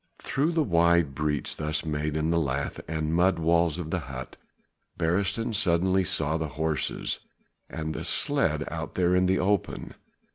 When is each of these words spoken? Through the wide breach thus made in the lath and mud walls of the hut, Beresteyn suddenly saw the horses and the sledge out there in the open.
Through 0.17 0.53
the 0.53 0.63
wide 0.63 1.13
breach 1.13 1.57
thus 1.57 1.85
made 1.85 2.17
in 2.17 2.31
the 2.31 2.39
lath 2.39 2.79
and 2.87 3.13
mud 3.13 3.37
walls 3.37 3.77
of 3.77 3.91
the 3.91 3.99
hut, 3.99 4.35
Beresteyn 4.97 5.53
suddenly 5.53 6.03
saw 6.03 6.37
the 6.37 6.47
horses 6.57 7.19
and 7.69 7.93
the 7.93 8.03
sledge 8.03 8.63
out 8.69 8.95
there 8.95 9.15
in 9.15 9.27
the 9.27 9.37
open. 9.37 9.93